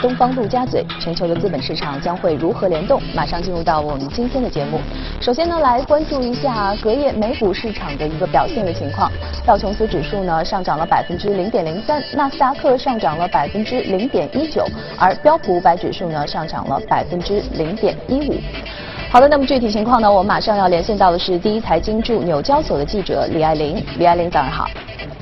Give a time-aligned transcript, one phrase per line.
[0.00, 3.00] 东方陆家嘴，全球的资本市场将会如何联动？
[3.14, 4.80] 马上进入到我们今天的节目。
[5.20, 9.10] 首先呢，来关注一下隔夜美股市场的一个表现的情况。
[9.46, 14.66] 道琼斯指数呢上涨了百分之零点零三，纳斯达克上涨了百分之零点一九，
[14.98, 18.34] 而标普五百指数呢上涨了百分之零点一五。
[19.10, 23.84] 好的，那么具体情况呢，我们马上要连线到的是第一财经驻纽交所的记者李爱玲。
[23.98, 24.68] 李爱玲，早上好。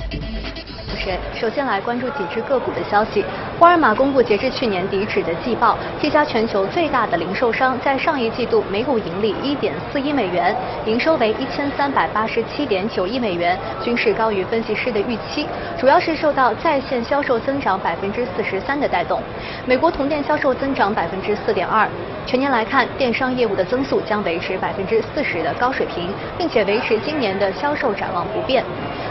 [0.09, 3.25] 主持人首先来关注几只个股的消息。
[3.59, 10.53] 沃尔玛公布截至去年底止的季报，这家全球最大的零售商在上一季度每股盈利1.4亿美元，
[10.85, 15.47] 营收为1387.9亿美元，均是高于分析师的预期，
[15.79, 19.21] 主要是受到在线销售增长43%的带动。
[19.65, 21.87] 美国同店销售增长4.2%，
[22.25, 28.63] 全年来看，电商业务的增速将维持40%的高水平，并且维持今年的销售展望不变。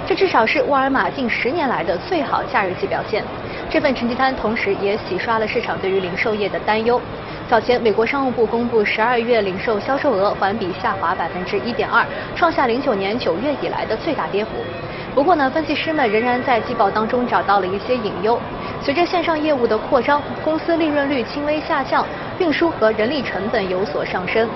[0.04, 3.22] 这至少是沃尔玛近十年来的最好假日季表现。
[3.70, 7.00] 这份成绩单同时也洗刷了市场对于零售业的担忧。
[7.48, 14.50] 早前，美国商务部公布十二月零售销售额环比下滑百分之一点二，创下零九年九月以来的最大跌幅。
[15.14, 18.38] 不过呢，分析师们仍然在季报当中找到了一些隐忧。
[18.82, 22.04] 随着线上业务的扩张，公司利润率轻微下降，
[22.38, 24.48] 运输和人力成本有所上升。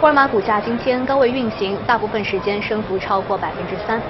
[0.00, 4.00] 沃尔玛股价今天高位运行，大部分时间升幅超过百分之三。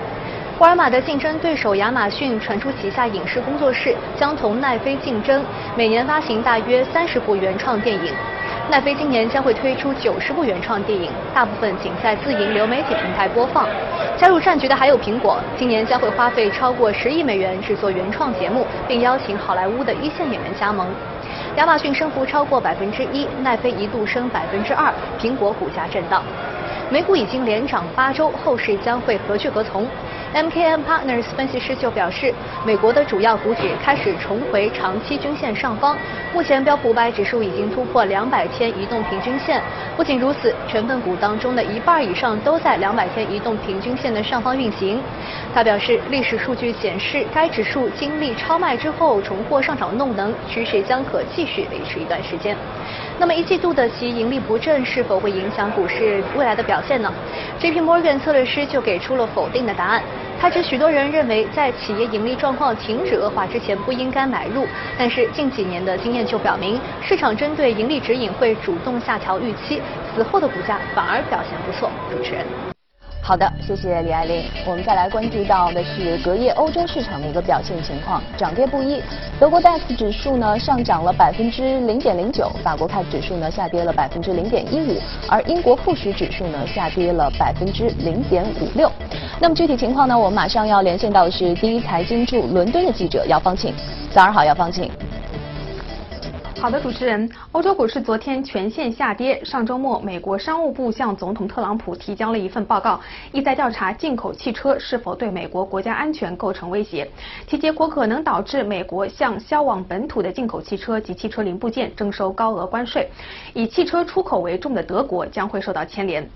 [0.60, 5.42] 沃尔玛的竞争对手亚马逊传出旗下影视工作室将同奈飞竞争，
[5.74, 8.12] 每年发行大约三十部原创电影。
[8.68, 13.66] 奈飞今年将会推出九十部原创电影，大部分仅在自营流媒体平台播放。
[14.18, 20.86] 加入战局的还有苹果，今年将会花费超过十亿美元制作原创节目，并邀请好莱坞的一线演员加盟。
[21.56, 26.22] 亚马逊升幅超过百分之一，奈飞一度升百分之二，苹果股价震荡。
[26.90, 29.86] 美股已经连涨八周，后市将会何去何从
[30.34, 32.32] ？MKM Partners 分析师就表示，
[32.64, 35.96] 美国的主要股指开始重回长期均线上方。
[36.32, 39.60] 目前标普五百指数已经突破两百天移动平均线。
[39.96, 45.00] 不仅如此，成分股当中的一半以上都在两百天移动平均线的上方运行。
[45.52, 52.56] 他表示，历史数据显示，该指数经历超卖之后重获上涨动能，趋势将可继续维持一段时间。
[53.20, 57.12] 那么一季度的其盈利不振是否会影响股市未来的表现呢
[57.60, 60.02] ？JP Morgan 策略师就给出了否定的答案。
[60.40, 64.66] 他指许多人认为，在企业盈利状况停止恶化之前不应该买入，
[64.96, 69.82] 但是近几年的经验就表明，市场针对盈利指引会主动下调预期，
[70.14, 71.90] 此后的股价反而表现不错。
[72.10, 72.79] 主持人。
[73.22, 74.44] 好的，谢谢李爱玲。
[74.66, 79.00] 我们再来关注到的是隔夜欧洲市场的一个表现情况，涨跌不一。
[79.38, 84.98] 德国 DAX 指数呢上涨了百分之零点零九，法国 CAC 指数呢下跌了百分之零点一五，
[85.28, 88.90] 而英国富时指数呢下跌了百分之零点五六。
[89.38, 93.72] 那么具体情况呢，我们马上要连线到的是第一财经驻伦敦的记者姚方庆。
[94.10, 94.90] 早上好，姚方庆。
[96.60, 99.42] 好的，主持人，欧洲股市昨天全线下跌。
[99.42, 103.00] 上周末，美国商务部向总统特朗普提交了一份报告，
[103.32, 107.10] 意在调查进口汽车是否对美国国家安全构成威胁，
[107.46, 113.08] 其结果可能导致美国向销往本土的进口汽车及汽车零部件征收高额关税，
[113.54, 116.28] 以汽车出口为重的德国将会受到牵连。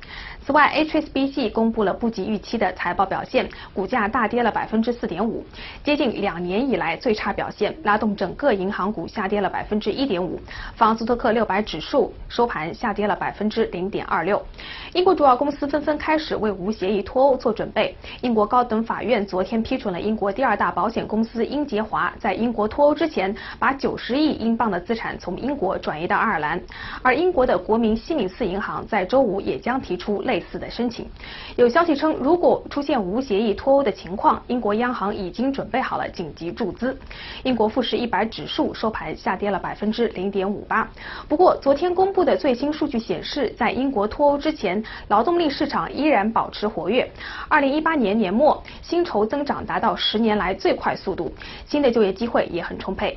[0.46, 5.42] 此外，HSBC 公布了不及预期的财报表现，股价大跌了百分之四点五，
[5.82, 10.38] 接近两年以来最差表现，拉动整个银行股下跌了百分之一点五。
[10.76, 14.44] 法斯托克六百指数收盘下跌了百分之零点二六。
[14.92, 17.96] 英国主要公司纷纷开始为无协议脱欧做准备。
[18.20, 26.60] 英国高等法院昨天批准了英国第二大保险公司英杰华在英国脱欧之前，把九十亿英镑的资产从英国转移到爱尔兰。
[27.00, 30.33] 而英国的国民西敏寺银行在周五也将提出类。
[30.34, 31.08] 类似的申请，
[31.54, 36.98] 有消息称，如果出现无协议脱欧的情况，英国央行已经准备好了紧急注资。
[37.44, 40.90] 英国富时一百指数收盘下跌了百分之零点五八。
[41.28, 47.08] 不过，昨天公布的最新数据显示，在英国脱欧之前，劳动力市场依然保持活跃。
[47.48, 51.32] 二零一八年年末，薪酬增长达到十年来最快速度，
[51.64, 53.16] 新的就业机会也很充沛。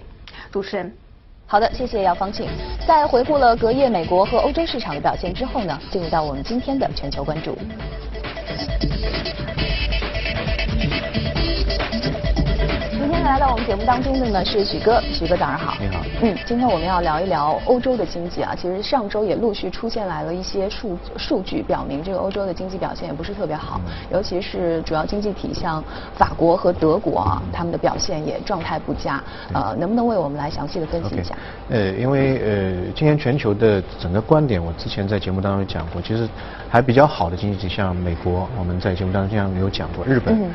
[0.51, 1.06] 主持人。
[1.49, 2.45] 好的，谢谢姚方庆。
[2.85, 7.57] 在回顾了隔夜美国和欧洲市场的表现之后呢，进入到我们今天的全球关注。
[13.27, 15.75] 来到我们节目当中的呢是许哥，许哥早上好。
[15.81, 16.01] 你好。
[16.21, 18.55] 嗯，今天我们要聊一聊欧洲的经济啊。
[18.55, 25.83] 其实上周也陆续出现来了一些数数据，表明这个欧洲的经济表现也不是特别好，尤其是主要经济体像
[26.15, 29.21] 法国和德国啊，他们的表现也状态不佳。
[29.53, 31.35] 呃，能不能为我们来详细的分析一下？
[31.69, 36.29] 呃，因为呃，今年全球的整个观点，我之前在节目当中讲过，其实
[36.69, 40.49] 还比较好的经济体像美国，我们在节目当中经常有讲过，日本。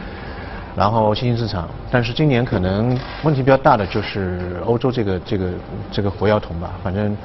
[0.76, 5.50] 然后新兴市场，但是今年可能问题比较大的就是欧洲这个这个
[5.90, 7.16] 这个火药桶吧，反正。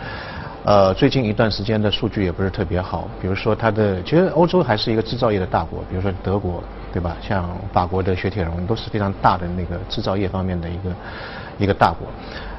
[0.66, 6.62] 呃，最近一段时间的数据也不是特别好，比如说它的，其实欧洲还是一个制造业的大国，比如说德国，
[6.92, 7.16] 对吧？
[7.22, 10.96] 像法国的雪铁龙都是非常大的那个制造业方面的一个
[11.60, 12.06] 一个大国。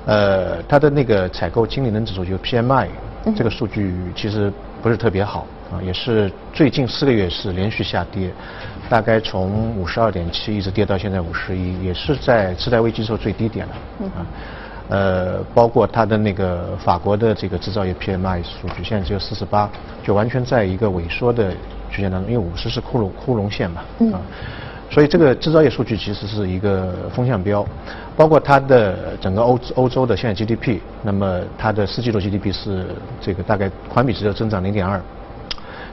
[0.07, 2.87] 呃，它的那个采购经理人指数就 PMI
[3.37, 4.51] 这个数据其实
[4.81, 8.33] 不是特别好啊，也是最近四个月是连续下跌，
[8.89, 13.75] 大概从五十二点七一直跌到现在五十一，也是在次贷危机时候最低点了
[14.17, 14.27] 啊。
[14.89, 19.71] 呃，包括它的那个法国的这个制造业 PMI 数据，现在只有四十八，
[20.03, 21.53] 就完全在一个萎缩的
[21.91, 23.83] 区间当中，因为五十是窟窿窟窿线嘛，
[24.15, 24.17] 啊，
[24.91, 27.67] 所以这个制造业数据其实是一个风向标，
[28.17, 32.87] 包括它的整个欧欧洲的现在 GDP，那么它的四季度 GDP 是
[33.21, 34.99] 这个大概环比只有增长零点二。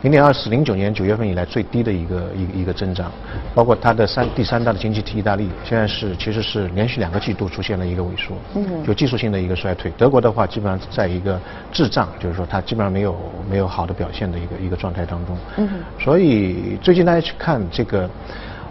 [0.06, 3.12] 零点二是零九年九月份以来最低的一个一一个增长，
[3.56, 9.92] 包括它的三第三大的经济体意大利，现在是其实是连续两个季度出现了一个萎缩，嗯就技术性的一个衰退。
[9.98, 11.42] 德国的话基本上在一个
[11.72, 13.18] 滞胀，就是说它基本上没有
[13.50, 15.36] 没有好的表现的一个一个状态当中。
[15.58, 15.68] 嗯
[16.00, 18.08] 所以最近大家去看这个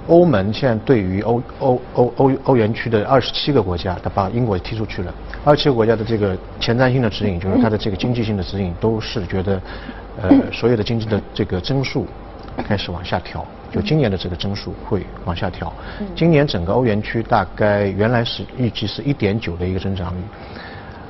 [0.07, 5.13] 欧盟现在对于欧欧欧欧欧元区的二十七个国家，它把英国踢出去了。
[5.45, 9.61] 二十七个国家的这个前瞻性的指引，就是它的这个经济性的指引，都是觉得。
[10.23, 12.07] 呃，所有的经济的这个增速
[12.69, 15.73] 开始往下调，就今年的这个增速会往下调。
[16.15, 20.19] 今年整个欧元区大概原来是预计是一点九的一个增长率，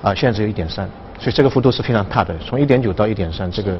[0.03, 2.35] 啊，现在只有一点三，所以这个幅度是非常大的。
[2.39, 3.79] 从一点九到一点三，这个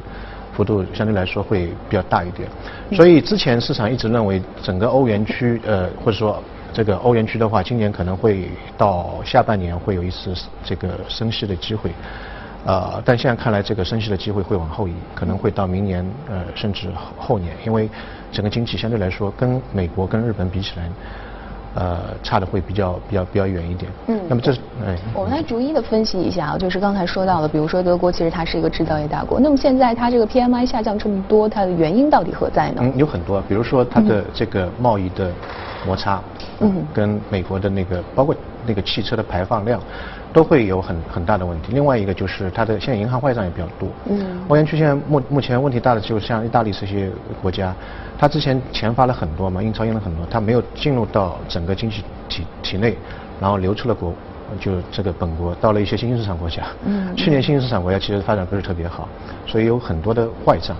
[0.53, 2.47] 幅度相对来说会比较大一点。
[2.93, 6.41] 所以之前市场一直认为整个欧元区，呃，或者说
[6.71, 11.89] 这个欧元区的话，今年可能会到下半年会有一次这个升息的机会。
[12.65, 17.87] 呃，但现在看来，这个升息的机会会往后移，可能会到明年，呃，甚至后年，因为
[18.31, 20.89] 整个经济相对来说跟美国、跟日本比起来，
[21.75, 23.91] 呃，差的会比较、比较、比较远一点。
[24.07, 24.19] 嗯。
[24.27, 24.97] 那么这是，哎。
[25.13, 32.77] 我们来逐一的分析一下啊，就是刚才说到的，比如说德国，其实它是一个制造业大国，那么现在它这个 PMI 下降这么多，它的原因到底何在呢？
[32.81, 35.29] 嗯，有很多，比如说它的这个贸易的
[35.85, 36.19] 摩擦，
[36.61, 38.35] 嗯，跟美国的那个，包括
[38.67, 39.79] 那个汽车的排放量。
[40.33, 41.71] 都会有很很大的问题。
[41.71, 43.87] 另外一个就是它的现在银行坏账也比较多。
[44.09, 44.41] 嗯。
[44.49, 47.09] 欧元区现在目目前问题大的就像意大利这些
[47.41, 47.73] 国家，
[48.19, 52.97] 它之前钱发了很多嘛，印钞印了很多，它没有进入到整个经济体体内，
[53.39, 54.13] 然后流出了国，
[54.59, 56.63] 就这个本国到了一些新兴市场国家。
[56.85, 57.15] 嗯。
[57.15, 59.07] 去年新兴市场国家其实发展不是特别好，
[59.47, 60.75] 所以有很多的坏账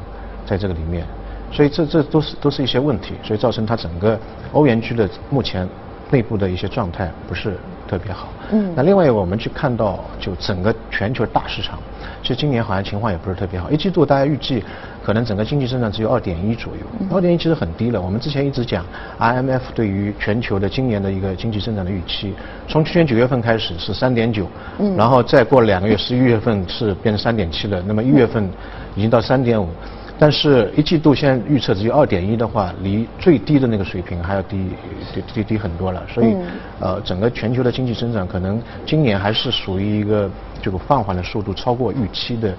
[0.46, 1.06] 在这个里面，
[1.50, 4.20] 所以这这都是都是一些问题，所以造成它整个
[4.52, 5.66] 欧元区的目前
[6.12, 7.58] 内部的一些状态不是。
[7.88, 11.78] 特别好，嗯，那另外我们去看到，就整个全球大市场，
[12.24, 13.70] 其实今年好像情况也不是特别好。
[13.70, 14.64] 一季度大家预计
[15.06, 16.80] 可能整个经济增长只有二点一左右，
[17.16, 18.02] 二点一其实很低了。
[18.02, 18.84] 我们之前一直讲
[19.20, 22.34] ，IMF 对于全球的今年的一个经济增长的预期，
[22.68, 24.48] 从去年九月份开始是三点九，
[24.80, 28.50] 嗯，然后再过两个月，十一月份是变成三点七了，那么一月份
[28.96, 29.70] 已经到三点五。
[30.18, 34.70] 但是一季度现在预测只有二点一的话，离最低的那个水平还要低
[35.14, 36.02] 低低低很多了。
[36.08, 36.36] 所以，
[36.80, 40.30] 呃，整个全球的经济增长可能今年还是属于一个
[40.62, 42.54] 这个放缓的速度超过预期的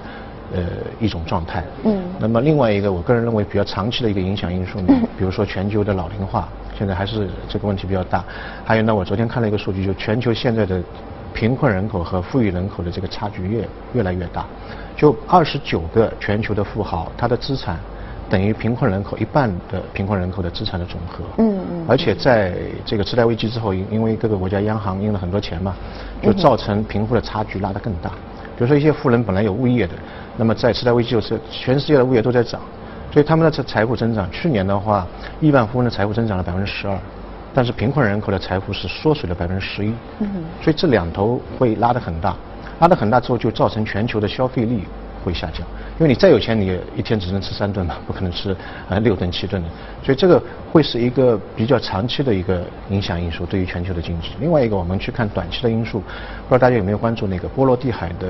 [0.55, 0.63] 呃
[1.01, 1.65] 一种状态。
[1.85, 1.99] 嗯。
[2.19, 8.23] 那么另外一个，我个人认为比较长期的一个影响因素呢， 比如说全球的老龄化，现在还是这个问题比较大。
[8.65, 10.83] 还有呢，我昨天看了一个数据，就全球现在的
[11.37, 14.47] 贫困人口和富裕人口的这个差距越越来越大。
[14.97, 17.79] 就二十九个全球的富豪，他的资产
[18.31, 21.23] 等于贫困人口一半的贫困人口的资产的总和。
[21.37, 21.85] 嗯嗯。
[21.87, 22.55] 而且在
[22.87, 25.77] 这个次贷危机之后，因因为各个国家央行印了很多钱嘛，
[26.23, 28.09] 就造成贫富的差距拉得更大。
[28.57, 29.93] 比如说一些富人本来有物业的，
[30.39, 32.59] 那么在次贷危机就是全世界的物业都在涨，
[33.13, 35.07] 所以他们的财财富增长，去年的话，
[35.39, 36.99] 亿万富翁的财富增长了百分之十二，
[37.57, 39.91] 但是贫困人口的财富是缩水了百分之十一。
[40.21, 40.29] 嗯。
[40.63, 42.37] 所以这两头会拉得很大。
[42.81, 44.85] 拉得很大之后，就造成全球的消费力
[45.25, 45.67] 会下降。
[45.99, 48.55] 因为你再有钱，你一天只能吃三顿嘛，不可能吃
[48.91, 49.69] 呃六顿七顿的。
[50.05, 50.39] 所以这个
[50.71, 54.33] 会是一个比较长期的一个影响因素，对于全球的经济。
[54.39, 58.29] 另外一个，我们去看短期的因素，不知道大家有没有关注那个波罗的海的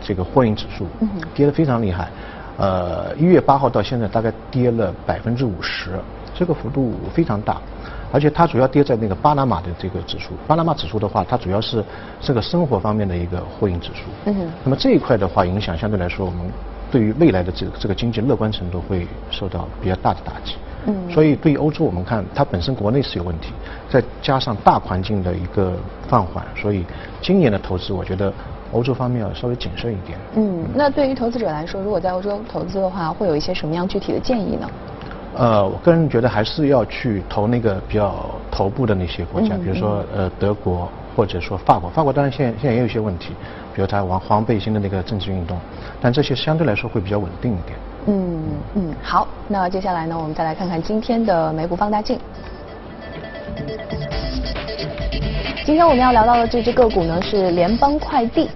[0.00, 0.86] 这个货运指数，
[1.34, 2.08] 跌得非常厉害。
[2.56, 6.00] 呃，一月八号到现在大概跌了百分之五十，
[6.34, 7.60] 这个幅度非常大。
[8.12, 10.34] 而且它主要跌在那个巴拿马的这个指数。
[10.46, 11.82] 巴拿马指数的话，它主要是
[12.20, 14.02] 这个生活方面的一个货运指数。
[14.26, 14.50] 嗯。
[14.62, 16.40] 那么这一块的话，影响相对来说，我们
[16.90, 20.56] 对于未来的这个这个经济乐观程度会受到比较大的打击。
[20.86, 21.10] 嗯。
[21.10, 23.52] 所以对于欧洲，我们看它本身国内是有问题，
[23.88, 25.72] 再加上大环境的一个
[26.06, 26.84] 放缓，所以
[27.22, 28.30] 今年的投资，我觉得
[28.72, 30.18] 欧洲方面要稍微谨慎一点。
[30.36, 30.64] 嗯。
[30.74, 34.68] 那对于投资者来说，如果在欧洲投资的话，会有一些什么样具体的建议呢？
[35.34, 38.14] 呃，我个人觉得还是要去投那个比较
[38.50, 43.32] 头部的那些国家，比如说呃德国或者说法国，法国当然现在现在也有一些问题，
[43.74, 45.58] 比如它黄黄背心的那个政治运动，
[46.00, 47.78] 但这些相对来说会比较稳定一点。
[48.06, 48.42] 嗯
[48.74, 52.18] 嗯，好，那接下来呢，我们再来看看今天的美股放大镜。
[55.64, 58.50] 今天我们要聊到的这只个股呢是联邦快递，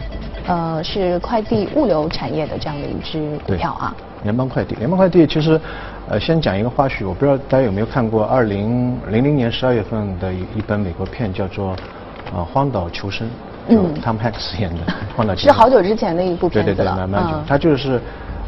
[0.47, 3.95] 呃，是快递物流产业的这样的一只股票啊。
[4.25, 5.61] 联邦快递，联邦快递其实，
[6.09, 11.73] 呃，先讲一个花絮，我不知道大家有没有看过二零零零年十二月份的一一本美国片，叫做
[12.35, 13.27] 《呃荒岛求生》，
[13.69, 14.85] 嗯，Tom Hanks 演的
[15.17, 16.77] 《荒岛求生》是好久之前的一部片子了。
[16.77, 17.37] 对对对，蛮蛮久。
[17.47, 18.01] 他就是，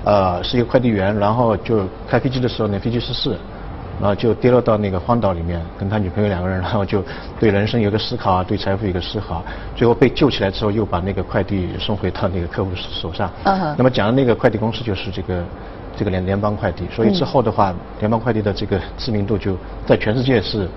[0.04, 3.36] 呃，是一个快递员，然后就开飞机的时候呢，飞机失事。
[4.00, 7.02] 然后就跌落到那个荒岛里面，跟他女朋友两个人， 然后就
[7.40, 9.42] 对人生有个思考啊，对财富有个思考。
[9.74, 13.28] 最后被救起来之后，又把那个快递送回到那个客户手上。
[13.42, 13.74] 嗯哼。
[13.76, 15.42] 那么讲的那个快递公司就是这个
[15.98, 20.68] 这个联联邦快递，所以之后的话，联邦快递的这个知名度就在全世界是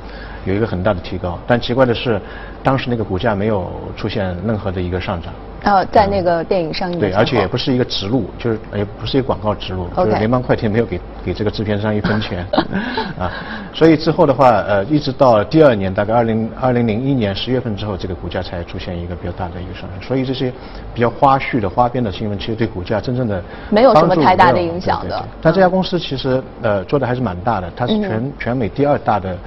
[0.46, 1.38] 有一个很大的提高。
[1.48, 2.20] 但奇怪的是，
[2.64, 5.34] 当时那个股价没有出现任何的一个上涨。
[5.64, 12.44] 呃，在那个电影上映对，而且也不是一个植入，就是也不是一个广告植入，就是联邦快递没有给给这个制片商一分钱
[13.20, 13.30] 啊，
[13.72, 20.02] 所以之后的话，呃，一直到第二年，大概二零二零零一年十月份之后，这个股价才出现一个比较大的一个上升。
[20.02, 20.52] 所以这些
[20.96, 25.24] 比较花絮的花边的新闻，其实对股价真正的没有什么太大的影响的。
[25.44, 29.38] 但这家公司其实呃做的还是蛮大的，它是全全美第二大的。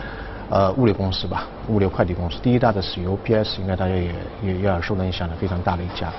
[0.51, 6.13] 呃，物流公司吧，物流快递公司，第一大的是 UPS，应该大家也也也耳熟能详的，非常大的一家。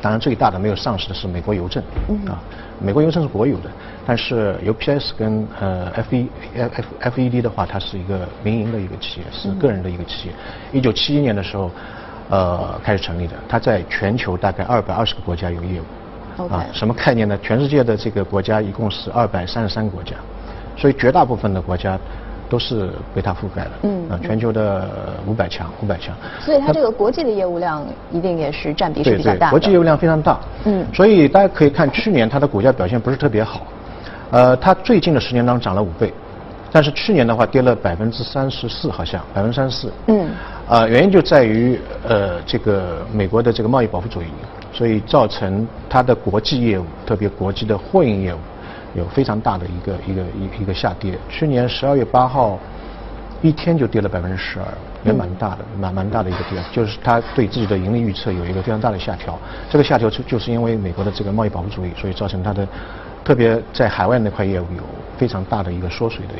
[0.00, 1.82] 当然，最大的没有上市的是美国邮政，
[2.26, 2.38] 啊，
[2.78, 3.70] 美国邮政是国有的，
[4.06, 10.34] 但是 UPS 跟呃 FE F FED 的话，它是一个民营的一个企业，是个人的一个企业。
[10.72, 11.70] 一九七一年的时候，
[12.28, 15.84] 呃，开始成立的，它在全球大概二百二十个国家有业务。
[16.52, 17.38] 啊，什么概念呢？
[17.42, 20.14] 全世界的这个国家一共是二百三十三个国家，
[20.76, 21.98] 所以绝大部分的国家。
[22.48, 24.88] 都是被它覆盖了，嗯，啊，全球的
[25.26, 33.62] 五百强，五百强，所以它这个国际的业务量一定也是占比是比较大的，国际业务量非常大，嗯，所以大家可以看去年它的股价表现不是特别好，
[34.30, 36.12] 呃，它最近的十年当中涨了五倍，
[36.70, 40.28] 但是去年的话跌了百分之三十四，好像百分之三十四，嗯，
[40.68, 44.26] 啊，原因就在于呃这个美国的这个贸易保护主义，
[44.72, 48.38] 所以造成它的国际业务，特别国际的货运业务。
[48.94, 52.58] 有非常大的一个一个一一个下跌，去年十二月八号
[53.42, 54.66] 一天就跌了百分之十二，
[55.04, 59.36] 也蛮大的，蛮蛮大的一个跌，就是他对自己的盈利预测有一个非常大的下调。
[59.68, 62.66] 这个下调就就是因为美国的这个贸易保护主义，所以造成它的
[63.24, 64.82] 特别在海外那块业务有
[65.18, 66.34] 非常大的一个缩水的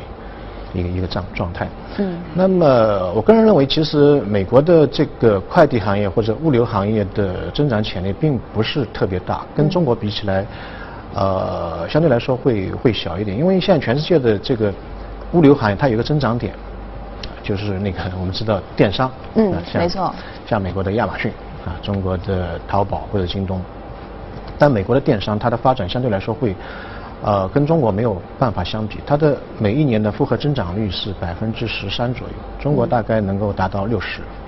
[0.73, 1.67] 一个一个状状态。
[1.97, 2.17] 嗯。
[2.33, 10.45] 那么我个人认为，其实美国的这个快递行业或者物流行业的增长潜力并不是特别大，跟中国比起来。
[11.15, 14.71] 呃，相对来说会会小一点，因为现在全世界的这个
[15.31, 16.53] 物流行业它有一个增长点，
[17.41, 20.13] 就是那个我们知道电商，嗯，没错，
[20.45, 21.31] 像美国的亚马逊
[21.65, 23.61] 啊，中国的淘宝或者京东，
[24.59, 26.53] 但美国的电商它的发展相对来说会，
[27.23, 34.19] 呃，跟中国没有办法相比，它的每一年的复合增长率是百分之十三左右，中国大概能够达到六十。
[34.21, 34.44] 嗯，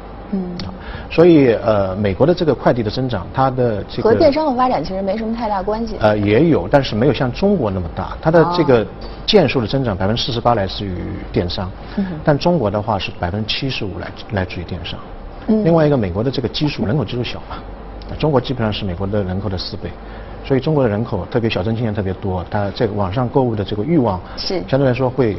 [1.09, 5.95] 所以呃，美国的这个快递的增长，它的这个和电商的发展其实没什么太大关系。
[5.99, 8.17] 呃，也有，但是没有像中国那么大。
[8.21, 8.85] 它的这个
[9.25, 10.97] 件数的增长百分之四十八来自于
[11.31, 11.71] 电商，
[12.23, 14.99] 但中国的话是百分之七十五来来自于电商。
[15.47, 17.55] 另外一个，美国的这个基数人口基数小嘛，
[18.19, 19.89] 中国基本上是美国的人口的四倍，
[20.43, 25.37] 所以中国的人口特别小镇青年特别多，他这个网上购物的这个欲望是相对来说会。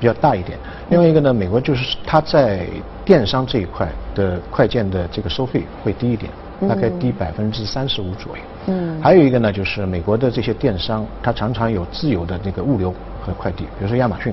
[0.00, 2.66] 比较大一点，另外一个呢，美国就是它在
[3.04, 6.32] 电商这一块的快件的这个收费会低一点，
[6.66, 8.42] 大概低百分之三十五左右。
[8.68, 14.32] 嗯，还有一个呢，就是美国的这些电商，它常常有自有的那个物流和快递，比如说亚马逊。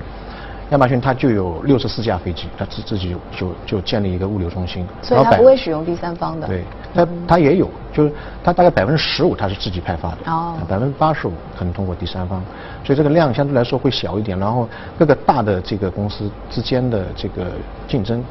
[0.70, 6.46] 亚马逊它就有六十四架飞机，它自自己就就就建立一个物流中心，所以它不会使用第三方的。
[6.46, 8.12] 对，它它也有，就是
[8.44, 12.42] 它大概百分之十五它是自己派发的，哦，百分之八十五可能通过第三方，
[12.84, 14.38] 所以这个量相对来说会小一点。
[14.38, 17.46] 然后各个大的这个公司之间的这个
[17.86, 18.22] 竞争。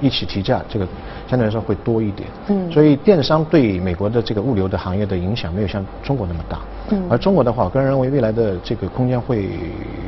[0.00, 0.86] 一起提价，这个
[1.28, 2.28] 相对来说会多一点。
[2.48, 6.58] 嗯，所以电商对美国的这个物流的行业的影响没有像中国那么大。
[6.90, 9.48] 嗯，而中国的话，我个人认为未来的这个空间会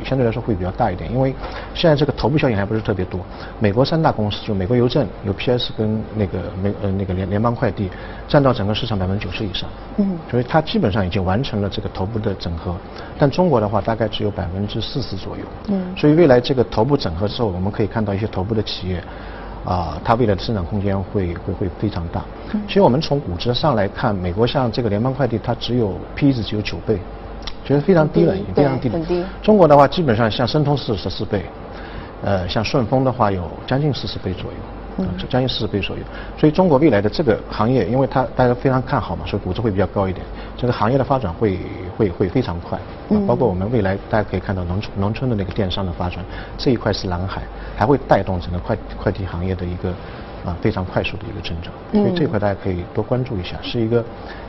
[0.05, 1.33] 相对来说会比较大一点，因为
[1.73, 3.19] 现在这个头部效应还不是特别多。
[3.59, 7.89] 美国三大公司就美国邮政、有 PS 跟那个美呃那个联联邦快递，
[8.27, 9.69] 占到整个市场百分之九十以上。
[9.97, 12.73] 嗯，所以它基本上已经完成了这个头部的整合。
[13.17, 15.43] 但中国的话，大概只有百分之四十左右。
[15.67, 19.03] 嗯，所以未来这个头部整合之后，我们可以看到一些头部的企业。
[19.65, 22.23] 啊，它未来的生长空间会会会非常大。
[22.67, 26.99] 其实我们从估值上来看，美国像这个联邦快递，它只有 P 值只有九倍，
[27.65, 29.27] 觉得非常低了，已经非常低了。
[29.41, 31.45] 中国的话，基本上像申通是十四倍，
[32.23, 34.57] 呃，像顺丰的话有将近四十倍左右。
[35.29, 36.03] 将近四十倍左右，
[36.37, 40.25] 所以中国未来的这个行业，因为它大家非常看好嘛，所以估值会比较高一点。
[40.57, 41.59] 这个行业的发展会
[41.97, 42.79] 会会非常快，
[43.27, 46.23] 包括我们未来大家可以看到农村农村的那个电商的发展，
[46.57, 47.41] 这一块是蓝海，
[47.77, 49.93] 还会带动整个快快递行业的一个。
[50.45, 54.01] 啊，非常快速的一个增长，所以这块大家可以多关注一下，是一个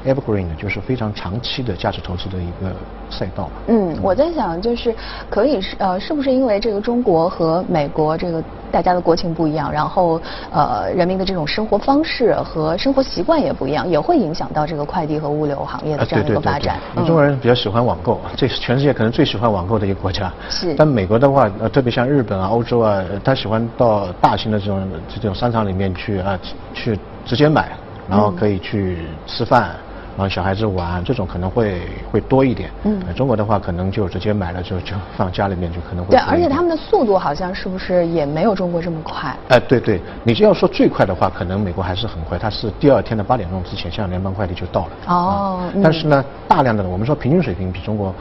[0.07, 2.73] evergreen 的，就是非常长期的价值投资的一个
[3.11, 3.50] 赛道。
[3.66, 4.95] 嗯，我在想，就是
[5.28, 16.78] 可以是呃，是不是因为这个中国和美国这个大家的国情不一样，然后呃，人民的这种生活方式和生活习惯也不一样，也会影响到这个快递和物流行业的这样一个发展。
[17.04, 20.32] 中国人比较喜欢网购，这是全世界可能最喜欢网购的一个国家。
[20.48, 20.74] 是。
[20.76, 25.90] 但美国的话，呃，特别像日本啊、欧洲啊，他喜欢到大型的这种这种商场里面。
[25.92, 26.38] 去啊，
[26.72, 26.96] 去
[27.26, 27.72] 直接买，
[28.08, 29.89] 然后可以去吃饭，然
[30.20, 32.70] 后小孩子玩，这种可能会会多一点。
[32.84, 36.10] 嗯，中国的话可能就直接买了就就放家里面就可能会。
[36.10, 39.34] 对，而且他们的速度好像是不是也没有中国这么快？
[39.48, 44.90] 哎，对对，你就要说最快的话，可能美国还是很快，它是第二天的八点钟之前，像联邦快递就到了。
[45.06, 45.60] 哦。
[45.82, 48.14] 但是呢，大量的我们说平均水平比中国。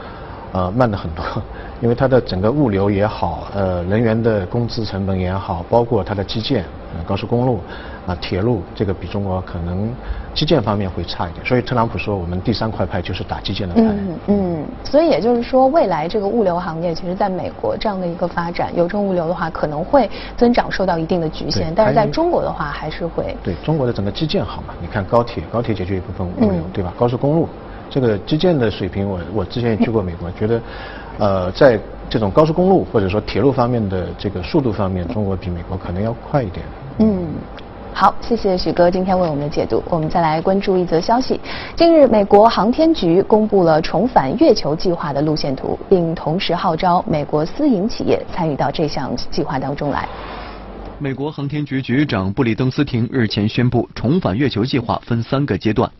[0.52, 1.24] 呃，慢了很多，
[1.80, 6.64] 因为它的整个物流也好，呃，人员的工资成本也好，包括它的基建，
[6.96, 7.60] 呃，高速公路，
[8.04, 9.88] 啊，铁路，这个比中国可能
[10.34, 11.46] 基建方面会差一点。
[11.46, 13.82] 所以特朗普说，我们第三块派就是打基建的派。
[13.82, 14.66] 嗯嗯。
[14.82, 21.72] 所以也就是说，未来这个物流行业，其实在美国这样的一个发展，邮政物流的话，可能会增长受到一定的局限。
[21.72, 23.36] 但是在中国的话，还是会。
[23.44, 24.74] 对中国的整个基建好嘛？
[24.80, 26.92] 你看高铁，高铁解决一部分物流，对吧？
[26.98, 27.48] 高速公路。
[27.90, 30.62] 这个基建的水平，我我之前也去过美国， 觉得，
[31.18, 31.78] 呃，在
[32.08, 36.64] 这种高速公路或者说铁路方面的这个速度方面，中国比美国可能要快一点。
[36.98, 37.26] 嗯，
[37.92, 39.82] 好，谢谢许哥今天为我们的解读。
[39.90, 41.40] 我们再来关注一则消息：
[41.74, 50.08] 近日，美国航天局公布了重返月球计划的路线图，并同时号召美国私营企业参与到这项计划当中来。
[50.98, 55.90] 美国航天局局长布里登斯廷日前宣布，重返月球计划分三个阶段。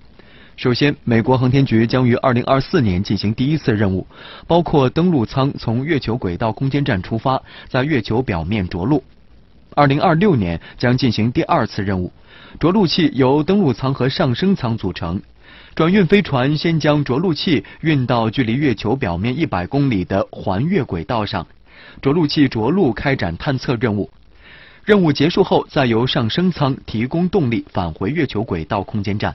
[0.61, 4.07] 首先，美国航天局将于2024年进行第一次任务，
[4.47, 9.03] 包括登陆舱从月球轨道空间站出发，在月球表面着陆。
[9.75, 12.13] 2026年将进行第二次任务，
[12.59, 15.23] 着陆器由登陆舱和上升舱组成，
[15.75, 21.47] 转运飞船先将着陆器运到距离月球表面100公里的环月轨道上，
[22.03, 24.11] 着陆器着陆开展探测任务，
[24.85, 29.35] 任务结束后再由上升舱提供动力返回月球轨道空间站。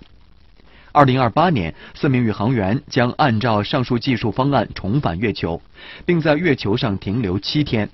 [0.96, 5.62] 二零二八年，四名宇航员将按照上述技术方案重返月球，
[6.06, 7.90] 并在月球上停留七天。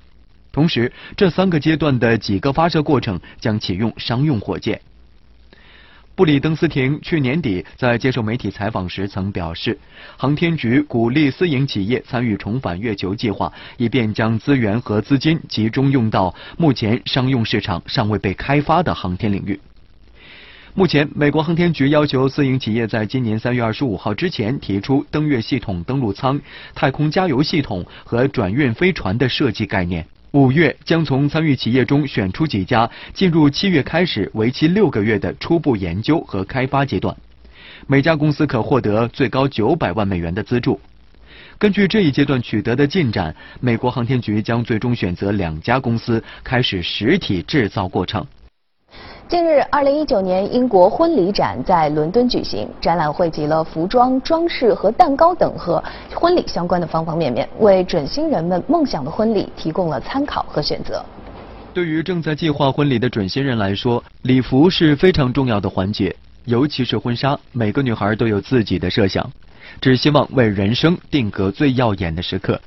[0.52, 4.80] 同时，这三个阶段的几个发射过程将启用商用火箭。
[6.14, 9.80] 布里登斯廷去年底在接受媒体采访时曾表示，
[10.16, 19.60] 航天局鼓励私营企业参与重返月球计划，以便将资源和资金集中用到目前商用市场尚未被开发的航天领域。
[20.74, 26.40] 目前，美国航天局要求私营企业在今年三月二十五号之前提出登月系统、登陆舱、
[26.74, 30.06] 太空加油系统和转运飞船的设计概念。
[30.32, 37.14] 五月将从参与企业中选出几家，进入七月开始为期六个月的初步研究和开发阶段。
[37.86, 40.80] 每家公司可获得最高九百万美元的资助。
[41.58, 48.26] 根据这一阶段取得的进展，美国航天局将最终选择两家公司开始实体制造过程。
[49.32, 55.82] 近日，二零一九年英国婚礼展在伦敦举行，展览汇集了服装、装饰和蛋糕等和
[56.13, 61.02] 婚礼相关的方方面面，为准新人们梦想的婚礼提供了参考和选择。
[61.74, 66.13] 对于正在计划婚礼的准新人来说，礼服是非常重要的环节，
[66.44, 69.32] 尤其是婚纱，每个女孩都有自己的设想，
[69.80, 72.60] 只希望为人生定格最耀眼的时刻。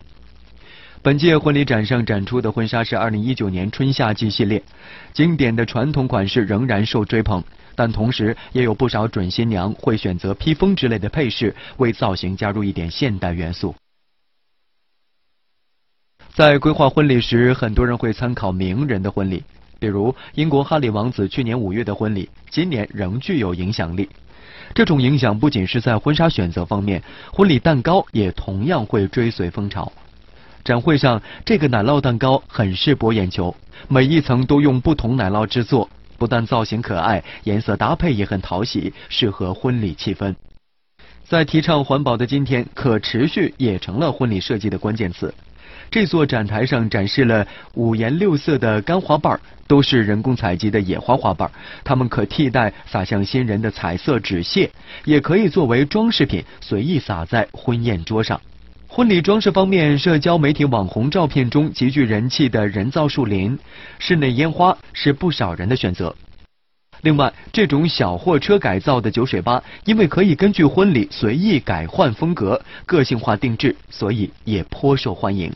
[1.04, 4.62] 本届婚礼展上展出的婚纱是2019年春夏季系列，
[5.12, 13.74] 经典的传统款式仍然受追捧，但同时也有不少准新娘会选择披风之类的配饰，为造型加入一点现代元素。
[16.32, 19.44] 在规划婚礼时，很多人会参考名人的婚礼，
[19.78, 24.08] 比如英国哈里王子去年五月的婚礼，今年仍具有影响力。
[24.74, 29.92] 这种影响不仅是在婚纱选择方面，婚礼蛋糕也同样会追随风潮。
[30.64, 33.54] 展会上，这个奶酪蛋糕很是博眼球，
[33.86, 40.34] 每一层都用不同奶酪制作，不但造型可爱，颜色搭配也很讨喜，适合婚礼气氛。
[41.22, 45.32] 在提倡环保的今天，可持续也成了婚礼设计的关键词。
[45.90, 51.50] 这座展台上展示了五颜六色的干花瓣，都是人工采集的野花花瓣，
[51.84, 54.70] 它们可替代撒向新人的彩色纸屑，
[55.04, 58.40] 也可以作为装饰品随意撒在婚宴桌上。
[58.96, 63.58] 婚礼装饰方面，社交媒体网红照片中极具人气的人造树林、
[63.98, 66.14] 室内烟花是不少人的选择。
[67.02, 75.52] 另外，这种小货车改造的酒水吧，因为可以根据婚礼随意改换风格、个性化定制，所以也颇受欢迎。